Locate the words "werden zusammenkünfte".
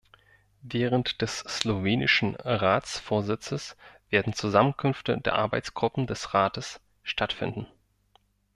4.09-5.21